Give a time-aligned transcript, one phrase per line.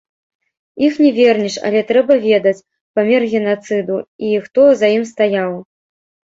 [0.87, 2.55] Іх не вернеш, але трэба ведаць
[2.95, 3.95] памер генацыду
[4.31, 5.51] і хто за ім стаяў.